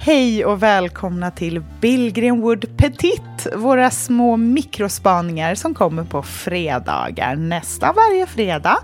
Hej 0.00 0.44
och 0.44 0.62
välkomna 0.62 1.30
till 1.30 1.62
Billgrenwood 1.80 2.76
Petit, 2.76 3.37
våra 3.56 3.90
små 3.90 4.36
mikrospaningar 4.36 5.54
som 5.54 5.74
kommer 5.74 6.04
på 6.04 6.22
fredagar, 6.22 7.36
nästan 7.36 7.94
varje 7.94 8.26
fredag, 8.26 8.78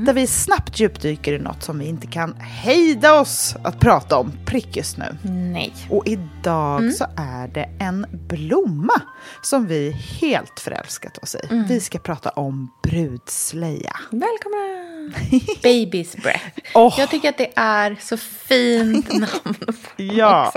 där 0.00 0.12
vi 0.12 0.26
snabbt 0.26 0.80
djupdyker 0.80 1.32
i 1.32 1.38
något 1.38 1.62
som 1.62 1.78
vi 1.78 1.84
inte 1.84 2.06
kan 2.06 2.34
hejda 2.40 3.20
oss 3.20 3.56
att 3.64 3.80
prata 3.80 4.16
om 4.16 4.32
prick 4.46 4.76
just 4.76 4.96
nu. 4.96 5.16
Nej. 5.22 5.74
Och 5.90 6.06
idag 6.06 6.94
så 6.94 7.04
är 7.16 7.48
det 7.48 7.68
en 7.80 8.06
blomma 8.10 9.02
som 9.42 9.66
vi 9.66 9.90
helt 10.20 10.60
förälskat 10.60 11.18
oss 11.18 11.34
i. 11.34 11.64
Vi 11.68 11.80
ska 11.80 11.98
prata 11.98 12.30
om 12.30 12.70
brudslöja. 12.82 13.96
Välkomna! 14.10 14.86
Baby's 15.62 16.22
breath. 16.22 16.44
Åh. 16.74 16.94
Jag 16.98 17.10
tycker 17.10 17.28
att 17.28 17.38
det 17.38 17.52
är 17.56 17.96
så 18.00 18.16
fint 18.16 19.12
namn. 19.12 19.56
Ja. 19.96 20.52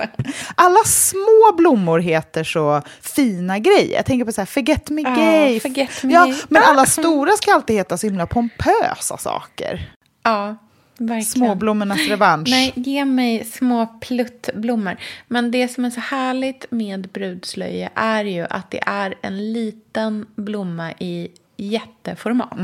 Alla 0.55 0.83
små 0.85 1.55
blommor 1.57 1.99
heter 1.99 2.43
så 2.43 2.81
fina 3.01 3.38
grejer. 3.47 3.95
Jag 3.95 4.05
tänker 4.05 4.25
på 4.25 4.31
så 4.31 4.41
här, 4.41 4.45
forget 4.45 4.89
me 4.89 5.01
gay. 5.01 5.59
forget 5.59 6.03
me 6.03 6.13
ja, 6.13 6.33
men 6.49 6.63
alla 6.63 6.85
stora 6.85 7.31
ska 7.31 7.53
alltid 7.53 7.75
heta 7.75 7.97
så 7.97 8.07
himla 8.07 8.27
pompösa 8.27 9.17
saker. 9.17 9.91
Ja, 10.23 10.55
verkligen. 10.97 11.23
Småblommornas 11.25 12.07
revansch. 12.07 12.49
Nej, 12.49 12.73
ge 12.75 13.05
mig 13.05 13.45
små 13.45 13.87
pluttblommor. 14.01 14.97
Men 15.27 15.51
det 15.51 15.67
som 15.67 15.85
är 15.85 15.89
så 15.89 15.99
härligt 15.99 16.65
med 16.69 17.09
brudslöja 17.09 17.89
är 17.95 18.23
ju 18.25 18.47
att 18.49 18.71
det 18.71 18.83
är 18.85 19.15
en 19.21 19.53
liten 19.53 20.25
blomma 20.35 20.91
i 20.91 21.27
jätteformat. 21.57 22.59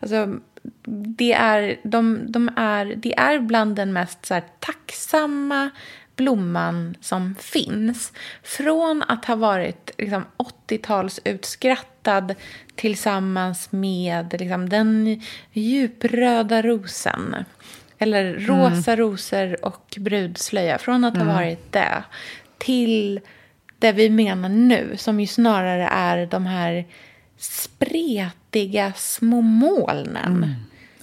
Alltså, 0.00 0.34
det, 1.16 1.32
är, 1.32 1.80
de, 1.82 2.20
de 2.28 2.50
är, 2.56 2.94
det 2.96 3.18
är 3.18 3.38
bland 3.38 3.76
den 3.76 3.92
mest 3.92 4.26
så 4.26 4.34
här, 4.34 4.44
tacksamma 4.60 5.70
blomman 6.16 6.94
som 7.00 7.34
finns. 7.34 8.12
Från 8.42 9.02
att 9.08 9.24
ha 9.24 9.36
varit 9.36 9.90
liksom, 9.98 10.24
80-tals 10.68 11.20
utskrattad 11.24 12.34
tillsammans 12.74 13.72
med 13.72 14.40
liksom, 14.40 14.68
den 14.68 15.22
djupröda 15.52 16.62
rosen. 16.62 17.36
Eller 17.98 18.34
rosa 18.34 18.96
rosor 18.96 19.64
och 19.64 19.96
brudslöja. 19.98 20.78
Från 20.78 21.04
att 21.04 21.16
ha 21.16 21.24
varit 21.24 21.72
det 21.72 22.04
till 22.58 23.20
det 23.78 23.92
vi 23.92 24.10
menar 24.10 24.48
nu, 24.48 24.96
som 24.96 25.20
ju 25.20 25.26
snarare 25.26 25.88
är 25.88 26.26
de 26.26 26.46
här 26.46 26.84
spretiga 27.38 28.92
små 28.96 29.40
molnen. 29.40 30.54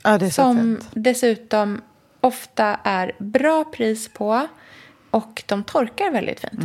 ja, 0.04 0.10
är 0.10 0.20
så 0.20 0.30
Som 0.30 0.58
fint. 0.58 0.90
dessutom 0.94 1.82
ofta 2.22 2.80
är 2.84 3.12
bra 3.20 3.64
pris 3.64 4.10
på 4.14 4.48
och 5.12 5.44
de 5.46 5.64
torkar 5.64 6.12
väldigt 6.12 6.40
fint. 6.40 6.60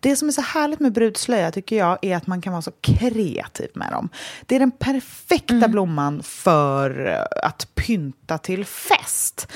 Det 0.00 0.16
som 0.16 0.28
är 0.28 0.32
så 0.32 0.40
härligt 0.40 0.80
med 0.80 0.92
brudslöja 0.92 1.50
tycker 1.50 1.76
jag 1.76 1.98
är 2.02 2.16
att 2.16 2.26
man 2.26 2.40
kan 2.40 2.52
vara 2.52 2.62
så 2.62 2.72
kreativ 2.80 3.68
med 3.74 3.92
dem. 3.92 4.08
Det 4.46 4.54
är 4.56 4.60
den 4.60 4.70
perfekta 4.70 5.54
Mm. 5.54 5.70
blomman 5.70 6.22
för 6.22 7.06
eh, 7.06 7.46
att 7.48 7.74
pynta 7.74 8.38
till 8.38 8.64
fest. 8.64 9.48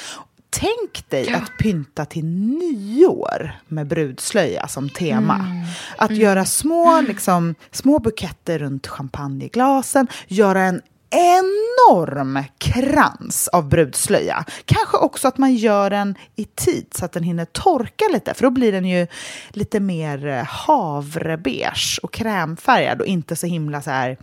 Tänk 0.51 1.11
dig 1.11 1.35
att 1.35 1.59
pynta 1.59 2.05
till 2.05 2.25
nyår 2.25 3.53
med 3.69 3.87
brudslöja 3.87 4.69
som 4.69 4.89
tema. 4.91 5.35
Mm. 5.35 5.65
Att 5.99 6.17
göra 6.17 6.45
små, 6.45 7.01
liksom, 7.01 7.55
små 7.71 7.99
buketter 7.99 8.59
runt 8.59 8.87
champagneglasen, 8.87 10.07
göra 10.27 10.63
en 10.63 10.83
enorm 11.15 12.43
krans 12.59 13.49
av 13.49 13.69
brudslöja. 13.69 14.45
Kanske 14.65 14.97
också 14.97 15.29
att 15.29 15.39
man 15.39 15.55
gör 15.55 15.91
den 15.91 16.15
i 16.37 16.45
tid 16.45 16.87
så 16.95 17.05
att 17.05 17.13
den 17.13 17.23
hinner 17.23 17.45
torka 17.45 18.05
lite, 18.13 18.35
för 18.35 18.43
då 18.43 18.51
blir 18.51 18.73
den 18.73 18.85
ju 18.85 19.07
lite 19.49 19.81
mer 19.81 20.27
eh, 20.27 20.45
havrebeige 20.45 22.01
och 22.03 22.13
krämfärgad 22.13 23.01
och 23.01 23.07
inte 23.07 23.37
så 23.37 23.47
himla 23.47 23.83
så 23.83 23.91
här 23.91 24.19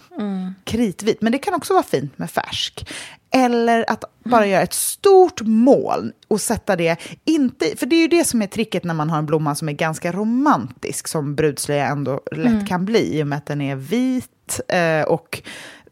kritvit. 0.64 1.22
Men 1.22 1.32
det 1.32 1.38
kan 1.38 1.54
också 1.54 1.74
vara 1.74 1.84
fint 1.84 2.18
med 2.18 2.32
färsk. 2.32 2.90
Eller 3.34 3.86
att 3.92 4.04
bara 4.24 4.46
göra 4.46 4.62
ett 4.62 4.74
stort 4.74 5.42
moln 5.42 6.12
och 6.28 6.42
sätta 6.42 6.76
det, 6.76 6.98
inte, 7.26 7.66
för 7.78 7.86
det 7.86 7.96
är 7.96 8.02
ju 8.02 8.08
det 8.08 8.26
som 8.26 8.42
är 8.42 8.48
tricket 8.48 8.84
när 8.84 8.94
man 8.94 9.10
har 9.10 9.18
en 9.18 9.26
blomma 9.26 9.56
som 9.56 9.70
är 9.70 9.74
ganska 9.74 10.12
romantisk, 10.12 11.08
som 11.08 11.36
brudslöja 11.36 11.88
ändå 11.88 12.22
lätt 12.32 12.68
kan 12.68 12.86
bli, 12.86 13.20
i 13.20 13.24
och 13.24 13.28
med 13.28 13.38
att 13.38 13.46
den 13.46 13.62
är 13.62 13.76
vit 13.76 14.60
eh, 14.68 15.02
och 15.02 15.42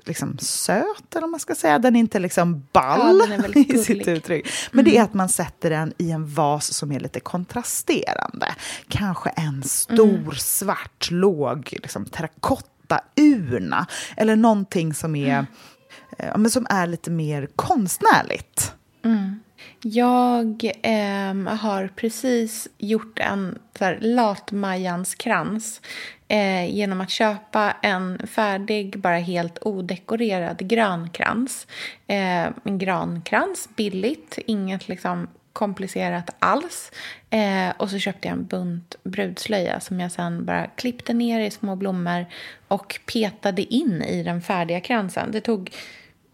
liksom 0.05 0.37
söt, 0.37 1.11
eller 1.11 1.21
vad 1.21 1.29
man 1.29 1.39
ska 1.39 1.55
säga. 1.55 1.79
Den 1.79 1.95
är 1.95 1.99
inte 1.99 2.19
liksom 2.19 2.67
ball 2.71 3.21
Ja, 3.29 3.47
i 3.55 3.77
sitt 3.77 4.07
uttryck. 4.07 4.47
Men 4.71 4.85
det 4.85 4.97
är 4.97 5.03
att 5.03 5.13
man 5.13 5.29
sätter 5.29 5.69
den 5.69 5.93
i 5.97 6.11
en 6.11 6.27
vas 6.27 6.73
som 6.73 6.91
är 6.91 6.99
lite 6.99 7.19
kontrasterande. 7.19 8.55
Kanske 8.87 9.29
en 9.29 9.63
stor 9.63 10.31
svart 10.31 11.11
låg 11.11 11.69
liksom, 11.71 12.05
terrakottaurna. 12.05 13.87
Eller 14.17 14.35
någonting 14.35 14.93
som 14.93 15.15
är, 15.15 15.45
eh, 16.17 16.27
ja, 16.27 16.37
men 16.37 16.51
som 16.51 16.67
är 16.69 16.87
lite 16.87 17.11
mer 17.11 17.49
konstnärligt. 17.55 18.48
Jag 19.81 20.71
eh, 20.83 21.57
har 21.57 21.87
precis 21.95 22.67
gjort 22.77 23.19
en 23.19 23.59
latmajans 23.79 25.15
krans 25.15 25.81
latmajanskrans 25.81 25.81
eh, 26.27 26.75
genom 26.75 27.01
att 27.01 27.09
köpa 27.09 27.75
en 27.81 28.27
färdig, 28.27 28.99
bara 28.99 29.17
helt 29.17 29.57
odekorerad 29.61 30.57
grankrans. 30.57 31.67
Eh, 32.07 32.47
en 32.63 32.77
grankrans, 32.77 33.69
billigt, 33.75 34.39
inget 34.45 34.87
liksom 34.87 35.27
komplicerat 35.53 36.29
alls. 36.39 36.91
Eh, 37.29 37.69
och 37.77 37.89
så 37.89 37.99
köpte 37.99 38.27
jag 38.27 38.37
en 38.37 38.45
bunt 38.45 38.95
brudslöja 39.03 39.79
som 39.79 39.99
jag 39.99 40.11
sen 40.11 40.45
bara 40.45 40.67
klippte 40.67 41.13
ner 41.13 41.39
i 41.39 41.51
små 41.51 41.75
blommor 41.75 42.25
och 42.67 42.99
petade 43.13 43.61
in 43.73 44.01
i 44.01 44.23
den 44.23 44.41
färdiga 44.41 44.79
kransen. 44.81 45.31
Det 45.31 45.41
tog 45.41 45.71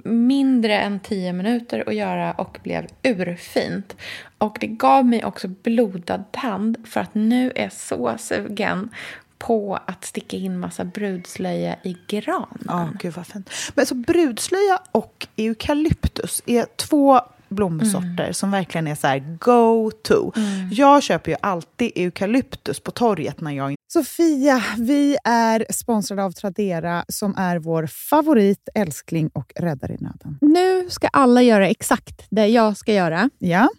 mindre 0.05 0.77
än 0.77 0.99
tio 0.99 1.33
minuter 1.33 1.83
att 1.87 1.95
göra 1.95 2.31
och 2.31 2.59
blev 2.63 2.87
urfint. 3.03 3.95
Och 4.37 4.57
det 4.61 4.67
gav 4.67 5.05
mig 5.05 5.25
också 5.25 5.47
blodad 5.47 6.31
tand 6.31 6.77
för 6.87 7.01
att 7.01 7.13
nu 7.15 7.51
är 7.55 7.63
jag 7.63 7.73
så 7.73 8.15
sugen 8.17 8.89
på 9.37 9.79
att 9.85 10.05
sticka 10.05 10.37
in 10.37 10.59
massa 10.59 10.83
brudslöja 10.83 11.75
i 11.83 11.97
granen. 12.07 12.63
Ja, 12.67 12.89
gud 12.99 13.13
vad 13.13 13.27
fint. 13.27 13.49
Men 13.75 13.81
alltså, 13.81 13.95
brudslöja 13.95 14.79
och 14.91 15.27
eukalyptus 15.35 16.43
är 16.45 16.65
två 16.75 17.21
blomsorter 17.55 18.31
som 18.31 18.51
verkligen 18.51 18.87
är 18.87 18.95
så 18.95 19.07
här 19.07 19.37
go-to. 19.39 20.31
Jag 20.71 21.03
köper 21.03 21.31
ju 21.31 21.37
alltid 21.41 21.91
eukalyptus 21.95 22.79
på 22.79 22.91
torget 22.91 23.41
när 23.41 23.51
jag... 23.51 23.75
Sofia, 23.93 24.63
vi 24.77 25.17
är 25.23 25.65
sponsrade 25.69 26.23
av 26.23 26.31
Tradera 26.31 27.05
som 27.07 27.35
är 27.37 27.59
vår 27.59 27.87
favorit, 27.87 28.69
älskling 28.75 29.29
och 29.33 29.53
räddare 29.55 29.93
i 29.93 29.97
nöden. 30.03 30.37
Nu 30.41 30.89
ska 30.89 31.07
alla 31.07 31.41
göra 31.41 31.67
exakt 31.67 32.27
det 32.29 32.47
jag 32.47 32.77
ska 32.77 32.93
göra. 32.93 33.29
Ja, 33.39 33.69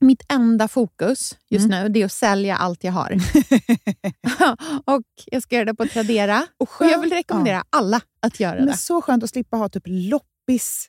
Mitt 0.00 0.22
enda 0.28 0.68
fokus 0.68 1.36
just 1.48 1.68
nu 1.68 1.88
det 1.88 2.02
är 2.02 2.04
att 2.04 2.12
sälja 2.12 2.56
allt 2.56 2.84
jag 2.84 2.92
har. 2.92 3.10
och 4.84 5.02
Jag 5.26 5.42
ska 5.42 5.54
göra 5.54 5.64
det 5.64 5.74
på 5.74 5.86
Tradera. 5.86 6.46
Och, 6.58 6.70
jag 6.80 7.00
vill 7.00 7.10
rekommendera 7.10 7.64
alla 7.70 8.00
att 8.20 8.40
göra 8.40 8.56
men 8.56 8.66
det. 8.66 8.76
så 8.76 9.02
skönt 9.02 9.24
att 9.24 9.30
slippa 9.30 9.56
ha 9.56 9.68
typ 9.68 9.82
loppis 9.86 10.88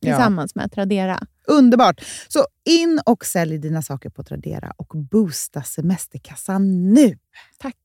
Ja. 0.00 0.12
tillsammans 0.14 0.54
med 0.54 0.72
Tradera. 0.72 1.20
Underbart! 1.46 2.00
Så 2.28 2.46
in 2.64 3.00
och 3.06 3.24
sälj 3.24 3.58
dina 3.58 3.82
saker 3.82 4.10
på 4.10 4.22
Tradera 4.22 4.72
och 4.76 4.92
boosta 5.10 5.62
semesterkassan 5.62 6.92
nu. 6.92 7.18
Tack 7.58 7.76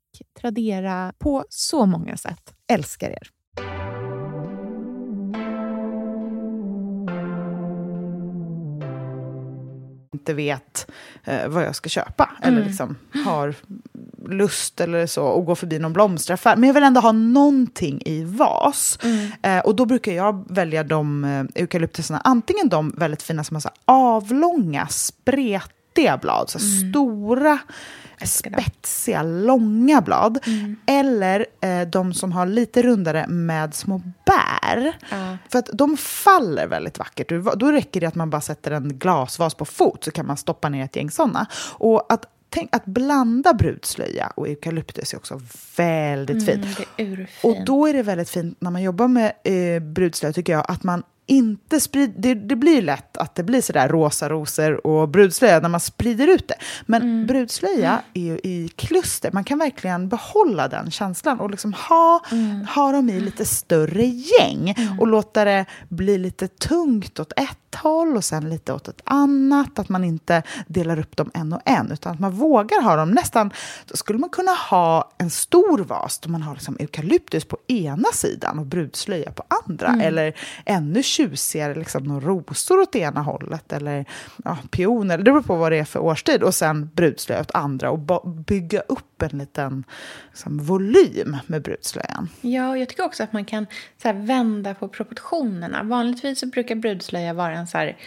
Tradera 0.42 1.14
på 1.18 1.46
så 1.50 1.86
många 1.86 2.18
sätt. 2.18 2.54
Älskar 2.68 3.10
er! 3.10 3.30
inte 10.30 10.34
vet 10.34 10.92
eh, 11.24 11.48
vad 11.48 11.64
jag 11.64 11.76
ska 11.76 11.90
köpa 11.90 12.30
eller 12.42 12.66
liksom 12.66 12.96
har 13.26 13.56
lust 14.30 14.82
eller 14.82 15.08
så 15.08 15.40
att 15.40 15.46
gå 15.46 15.56
förbi 15.56 15.80
någon 15.80 15.94
blomsteraffär. 15.94 16.56
Men 16.56 16.68
jag 16.68 16.74
vill 16.74 16.84
ändå 16.84 17.02
ha 17.02 17.12
någonting 17.12 18.02
i 18.06 18.24
vas. 18.24 19.00
Eh, 19.42 19.60
och 19.60 19.76
då 19.76 19.86
brukar 19.86 20.12
jag 20.12 20.46
välja 20.50 20.84
de 20.84 21.24
eh, 21.24 21.62
eukalyptusarna, 21.62 22.22
antingen 22.24 22.70
de 22.70 22.94
väldigt 22.98 23.24
fina 23.24 23.44
som 23.44 23.56
har 23.56 23.62
så 23.62 23.70
avlånga, 23.86 24.88
spretiga 24.88 26.18
blad, 26.18 26.50
så 26.50 26.60
här 26.60 26.90
stora, 26.90 27.60
spetsiga, 28.26 29.24
långa 29.24 30.02
blad. 30.02 30.40
Eller 30.86 31.46
eh, 31.62 31.82
de 31.82 32.14
som 32.14 32.32
har 32.32 32.46
lite 32.46 32.82
rundare 32.82 33.28
med 33.28 33.74
små 33.74 34.02
bär. 34.26 34.98
Ja. 35.10 35.38
För 35.52 35.60
att 35.60 35.70
de 35.74 35.98
faller 35.98 36.68
väldigt 36.68 37.00
vackert. 37.00 37.30
Då 37.56 37.72
räcker 37.72 38.02
det 38.02 38.08
att 38.08 38.16
man 38.16 38.30
bara 38.30 38.42
sätter 38.42 38.72
en 38.72 38.98
glasvas 38.98 39.54
på 39.56 39.66
fot 39.66 40.04
så 40.04 40.12
kan 40.12 40.28
man 40.28 40.38
stoppa 40.38 40.70
ner 40.70 40.86
ett 40.86 40.96
gäng 40.96 41.12
sådana. 41.12 41.48
Och 41.74 42.14
att, 42.14 42.26
tänk, 42.50 42.76
att 42.76 42.86
blanda 42.86 43.54
brudslöja 43.54 44.32
och 44.36 44.48
eukalyptus 44.48 45.14
är 45.14 45.18
också 45.18 45.42
väldigt 45.78 46.46
fint. 46.46 46.66
Mm, 46.98 47.12
urfint. 47.14 47.30
Och 47.44 47.66
då 47.66 47.88
är 47.88 47.94
det 47.94 48.04
väldigt 48.04 48.30
fint 48.30 48.62
när 48.62 48.72
man 48.72 48.84
jobbar 48.84 49.08
med 49.08 49.34
eh, 49.44 49.82
brudslöja 49.82 50.34
tycker 50.34 50.54
jag 50.54 50.66
att 50.68 50.84
man 50.84 51.04
inte 51.30 51.80
sprider, 51.80 52.14
det, 52.18 52.34
det 52.34 52.56
blir 52.56 52.82
lätt 52.82 53.18
att 53.18 53.36
det 53.36 53.44
blir 53.44 53.62
sådär 53.62 53.88
rosa 53.90 54.30
rosor 54.30 54.88
och 54.88 55.10
brudslöja 55.10 55.60
när 55.60 55.70
man 55.70 55.80
sprider 55.80 56.28
ut 56.28 56.48
det. 56.48 56.56
Men 56.86 57.02
Mm. 57.02 57.28
brudslöja 57.28 58.02
är 58.14 58.22
ju 58.22 58.38
i 58.44 58.72
kluster, 58.76 59.30
man 59.34 59.44
kan 59.44 59.60
verkligen 59.60 60.10
behålla 60.10 60.68
den 60.68 60.92
känslan 60.92 61.40
och 61.40 61.50
liksom 61.52 61.74
ha, 61.74 62.22
Mm. 62.32 62.66
ha 62.76 62.92
dem 62.92 63.10
i 63.10 63.20
lite 63.20 63.46
större 63.46 64.06
gäng 64.06 64.76
och 65.00 65.08
låta 65.08 65.46
det 65.46 65.66
bli 65.90 66.18
lite 66.18 66.48
tungt 66.48 67.20
åt 67.20 67.34
ett 67.36 67.76
håll 67.76 68.18
och 68.18 68.24
sen 68.24 68.50
lite 68.50 68.74
åt 68.74 68.88
ett 68.88 69.02
annat. 69.04 69.80
Att 69.80 69.90
man 69.90 70.04
inte 70.04 70.44
delar 70.68 71.00
upp 71.00 71.16
dem 71.16 71.32
en 71.34 71.54
och 71.54 71.62
en 71.66 71.92
utan 71.92 72.14
att 72.14 72.20
man 72.20 72.32
vågar 72.32 72.82
ha 72.82 72.96
dem 72.96 73.12
nästan, 73.12 73.52
då 73.86 73.96
skulle 73.98 74.20
man 74.20 74.30
kunna 74.30 74.52
ha 74.52 75.12
en 75.18 75.30
stor 75.30 75.78
vas 75.80 76.20
där 76.20 76.30
man 76.30 76.42
har 76.42 76.54
liksom 76.54 76.78
eukalyptus 76.80 77.46
på 77.46 77.58
ena 77.68 78.10
sidan 78.14 78.60
och 78.60 78.66
brudslöja 78.66 79.32
på 79.32 79.44
andra. 79.66 79.96
Eller 80.02 80.34
ännu 80.66 81.04
tjusigare, 81.20 81.76
liksom 81.76 82.22
rosor 82.22 82.80
åt 82.80 82.96
ena 82.96 83.22
hållet 83.22 83.74
eller 83.74 84.06
ja, 84.44 84.58
pioner, 84.72 85.18
det 85.18 85.24
beror 85.24 85.42
på 85.42 85.56
vad 85.56 85.72
det 85.72 85.78
är 85.78 85.84
för 85.84 86.00
årstid. 86.00 86.44
Och 86.44 86.56
sen 86.56 86.90
brudslöja 86.94 87.42
åt 87.42 87.52
andra 87.52 87.92
och 87.92 88.30
bygga 88.30 88.80
upp 88.80 89.22
en 89.22 89.38
liten 89.38 89.84
liksom, 90.30 90.58
volym 90.58 91.38
med 91.48 91.62
brudslöjan. 91.62 92.30
Ja, 92.42 92.70
och 92.70 92.78
jag 92.78 92.90
tycker 92.90 93.06
också 93.06 93.24
att 93.24 93.34
man 93.34 93.46
kan 93.46 93.68
så 94.02 94.08
här, 94.08 94.16
vända 94.16 94.74
på 94.74 94.88
proportionerna. 94.88 95.84
Vanligtvis 95.84 96.40
så 96.40 96.48
brukar 96.48 96.76
brudslöja 96.76 97.34
vara 97.34 97.54
en 97.54 97.68
så 97.68 97.78
här 97.78 97.98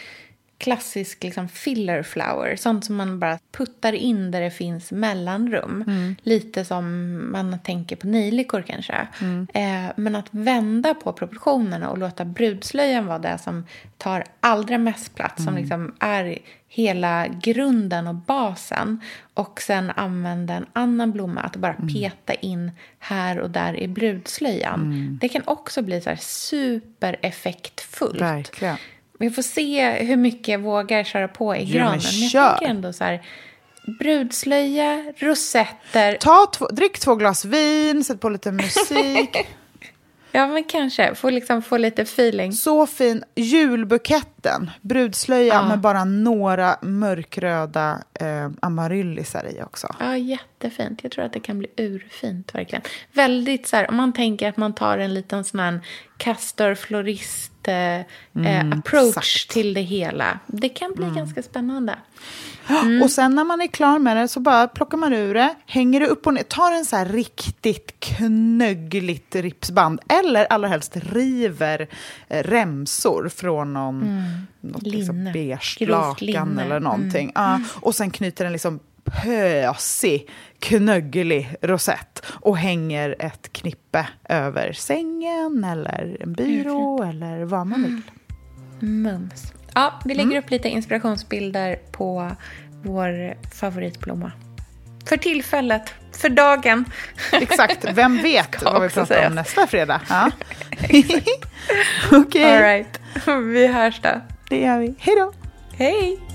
klassisk 0.63 1.25
liksom, 1.25 1.49
filler 1.49 2.03
flower. 2.03 2.57
Sånt 2.57 2.85
som 2.85 2.97
man 2.97 3.19
bara 3.19 3.39
puttar 3.57 3.93
in 3.93 4.31
där 4.31 4.41
det 4.41 4.51
finns 4.51 4.93
mellanrum. 4.93 5.85
Lite 6.23 6.65
som 6.65 7.19
man 7.33 7.59
tänker 7.59 7.97
på 7.97 8.07
nejlikor 8.07 8.65
kanske. 8.67 9.07
Eh, 9.55 9.93
men 9.97 10.17
att 10.17 10.29
vända 10.31 10.95
på 10.95 11.13
proportionerna 11.13 11.91
och 11.91 11.99
låta 11.99 12.25
brudslöjan 12.25 13.07
vara 13.07 13.19
det 13.19 13.39
som 13.39 13.67
tar 13.99 14.25
allra 14.41 14.79
mest 14.79 15.15
plats. 15.15 15.45
Som 15.45 15.57
liksom 15.57 15.95
är 16.01 16.39
hela 16.69 17.27
grunden 17.29 18.07
och 18.07 18.15
basen. 18.15 19.01
Och 19.35 19.61
sen 19.61 19.91
använda 19.91 20.55
en 20.55 20.67
annan 20.73 21.13
blomma 21.13 21.41
att 21.41 21.57
bara 21.57 21.77
peta 21.95 22.35
in 22.35 22.71
här 22.99 23.39
och 23.39 23.51
där 23.51 23.81
i 23.81 23.89
brudslöjan. 23.89 25.19
Det 25.21 25.29
kan 25.29 25.43
också 25.45 25.83
bli 25.83 26.01
så 26.01 26.17
supereffektfullt. 26.19 28.21
Verkligen. 28.21 28.77
Vi 29.23 29.31
får 29.31 29.43
se 29.43 29.91
hur 29.91 30.17
mycket 30.17 30.49
jag 30.49 30.59
vågar 30.59 31.05
köra 31.05 31.29
på 31.29 31.57
i 31.57 31.65
Ja, 31.65 31.75
granen. 31.75 32.01
men 32.05 32.21
Men 32.21 32.29
jag 32.29 32.59
tänker 32.59 32.71
ändå 32.75 32.93
så 32.93 33.05
här, 33.05 33.23
brudslöja, 33.99 35.13
rosetter. 35.19 36.17
Ta 36.21 36.47
två, 36.55 36.67
drick 36.67 36.99
två 36.99 37.15
glas 37.15 37.45
vin, 37.45 38.05
sätt 38.05 38.21
på 38.21 38.29
lite 38.29 38.53
musik. 38.53 39.37
Ja, 40.35 40.47
men 40.47 40.65
kanske. 40.65 41.15
Få, 41.15 41.31
liksom, 41.31 41.63
få 41.63 41.77
lite 41.77 42.03
feeling. 42.03 42.53
Så 42.53 42.87
fin. 42.87 43.25
Julbuketten. 43.35 44.71
Brudslöja 44.81 45.63
med 45.63 45.79
bara 45.81 46.05
några 46.05 46.77
mörkröda 46.83 48.03
eh, 48.21 48.51
amaryllisar 48.61 49.47
i 49.57 49.63
också. 49.63 49.95
Ja, 50.01 50.17
jättefint. 50.17 51.01
Jag 51.03 51.13
tror 51.13 51.25
att 51.25 51.33
det 51.33 51.41
kan 51.41 51.59
bli 51.59 51.69
urfint, 51.77 52.55
verkligen. 52.55 52.83
Väldigt 53.13 53.67
så 53.69 53.77
här, 53.77 53.91
om 53.91 53.97
man 53.97 54.13
tänker 54.13 54.49
att 54.49 54.57
man 54.57 54.75
tar 54.75 54.99
en 54.99 55.15
liten 55.15 55.45
sån 55.45 55.61
här 55.61 55.81
castor 56.17 56.75
florist 56.75 57.52
eh, 57.69 58.01
eh, 58.47 58.79
approach 58.79 59.17
exakt. 59.17 59.51
till 59.51 59.75
det 59.75 59.81
hela. 59.81 60.39
Det 60.47 60.69
kan 60.69 60.93
bli 60.95 61.07
ganska 61.17 61.43
spännande. 61.43 61.95
Och 63.03 63.11
sen 63.11 63.35
när 63.35 63.45
man 63.45 63.61
är 63.61 63.67
klar 63.67 63.99
med 63.99 64.17
det 64.17 64.29
så 64.29 64.41
bara 64.41 64.69
plockar 64.69 64.99
man 64.99 65.13
ur 65.13 65.35
det, 65.35 65.55
hänger 65.67 66.01
det 66.01 66.07
upp 66.07 66.27
och 66.27 66.35
ner, 66.35 66.43
tar 66.43 66.73
en 66.73 66.85
så 66.85 66.97
här 66.97 67.07
riktigt 67.07 68.01
knöggligt 68.01 69.35
ripsband 69.35 70.01
eller 70.09 70.45
allra 70.45 70.69
helst 70.69 70.97
river 70.97 71.89
eh, 72.29 72.43
remsor 72.43 73.29
från 73.29 73.73
någon, 73.73 74.23
något 74.61 74.83
liksom 74.83 75.25
beige 75.33 75.77
lakan 75.81 76.59
eller 76.59 76.81
någonting. 76.81 77.33
Ja, 77.35 77.61
och 77.81 77.95
sen 77.95 78.11
knyter 78.11 78.45
den 78.45 78.53
liksom 78.53 78.81
pösig, 79.23 80.31
knögglig 80.59 81.57
rosett 81.63 82.23
och 82.27 82.59
hänger 82.59 83.17
ett 83.19 83.53
knippe 83.53 84.09
över 84.29 84.73
sängen 84.73 85.65
eller 85.65 86.17
en 86.21 86.33
byrå 86.33 87.03
eller 87.03 87.45
vad 87.45 87.67
man 87.67 87.83
vill. 87.83 88.03
Mums. 88.89 89.53
Ja, 89.75 90.01
vi 90.05 90.15
lägger 90.15 90.39
upp 90.39 90.51
lite 90.51 90.69
inspirationsbilder 90.69 91.79
på 91.93 92.31
vår 92.83 93.37
favoritblomma. 93.55 94.33
För 95.07 95.17
tillfället, 95.17 95.95
för 96.13 96.29
dagen. 96.29 96.85
Exakt, 97.33 97.85
vem 97.95 98.23
vet 98.23 98.63
vad 98.63 98.83
vi 98.83 98.89
pratar 98.89 99.05
sägas. 99.15 99.29
om 99.29 99.35
nästa 99.35 99.67
fredag? 99.67 100.01
Ja. 100.09 100.31
Okej, 102.13 102.45
All 102.57 102.63
right. 102.63 103.01
Vi 103.55 103.67
hörs 103.67 104.01
då. 104.03 104.21
det 104.49 104.61
gör 104.61 104.79
vi. 104.79 104.95
Hej 104.99 105.17
då! 105.17 105.33
Hej! 105.77 106.32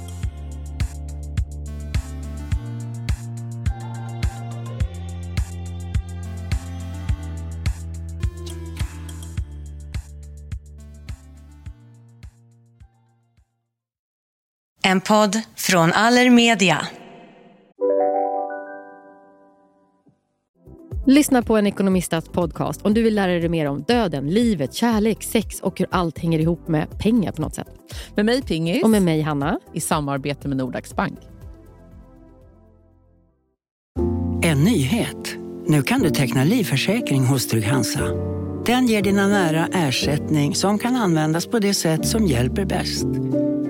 En 14.87 15.01
podd 15.01 15.41
från 15.55 15.91
Allermedia. 15.93 16.87
Lyssna 21.05 21.41
på 21.41 21.57
en 21.57 21.67
ekonomistats 21.67 22.29
podcast 22.29 22.81
om 22.81 22.93
du 22.93 23.03
vill 23.03 23.15
lära 23.15 23.31
dig 23.31 23.49
mer 23.49 23.65
om 23.65 23.83
döden, 23.87 24.29
livet, 24.29 24.73
kärlek, 24.73 25.23
sex 25.23 25.59
och 25.59 25.79
hur 25.79 25.87
allt 25.91 26.19
hänger 26.19 26.39
ihop 26.39 26.67
med 26.67 26.99
pengar 26.99 27.31
på 27.31 27.41
något 27.41 27.55
sätt. 27.55 27.67
Med 28.15 28.25
mig 28.25 28.41
Pingis. 28.41 28.83
Och 28.83 28.89
med 28.89 29.01
mig 29.01 29.21
Hanna. 29.21 29.59
I 29.73 29.79
samarbete 29.79 30.47
med 30.47 30.57
Nordax 30.57 30.95
Bank. 30.95 31.19
En 34.43 34.63
nyhet. 34.63 35.35
Nu 35.67 35.81
kan 35.81 35.99
du 35.99 36.09
teckna 36.09 36.43
livförsäkring 36.43 37.25
hos 37.25 37.47
Trygg-Hansa. 37.47 38.07
Den 38.65 38.87
ger 38.87 39.01
dina 39.01 39.27
nära 39.27 39.67
ersättning 39.73 40.55
som 40.55 40.79
kan 40.79 40.95
användas 40.95 41.47
på 41.47 41.59
det 41.59 41.73
sätt 41.73 42.07
som 42.07 42.27
hjälper 42.27 42.65
bäst. 42.65 43.07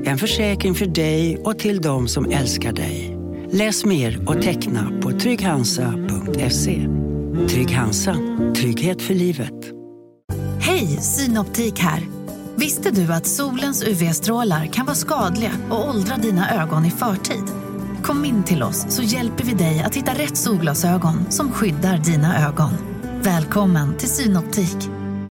En 0.07 0.17
försäkring 0.17 0.75
för 0.75 0.85
dig 0.85 1.37
och 1.37 1.59
till 1.59 1.81
de 1.81 2.07
som 2.07 2.31
älskar 2.31 2.73
dig. 2.73 3.17
Läs 3.51 3.85
mer 3.85 4.29
och 4.29 4.41
teckna 4.41 4.91
på 5.01 5.11
trygghansa.se. 5.11 6.87
Trygg 7.49 7.71
Hansa. 7.71 8.15
Trygghet 8.55 9.01
för 9.01 9.13
livet. 9.13 9.53
Hej, 10.59 10.87
Synoptik 10.87 11.79
här. 11.79 12.03
Visste 12.55 12.91
du 12.91 13.13
att 13.13 13.25
solens 13.25 13.83
UV-strålar 13.83 14.65
kan 14.65 14.85
vara 14.85 14.95
skadliga 14.95 15.51
och 15.69 15.89
åldra 15.89 16.17
dina 16.17 16.63
ögon 16.63 16.85
i 16.85 16.91
förtid? 16.91 17.43
Kom 18.03 18.25
in 18.25 18.43
till 18.43 18.63
oss 18.63 18.85
så 18.89 19.01
hjälper 19.01 19.43
vi 19.43 19.53
dig 19.53 19.83
att 19.85 19.95
hitta 19.95 20.11
rätt 20.11 20.37
solglasögon 20.37 21.31
som 21.31 21.51
skyddar 21.51 21.97
dina 21.97 22.47
ögon. 22.47 22.71
Välkommen 23.23 23.97
till 23.97 24.09
Synoptik. 24.09 24.96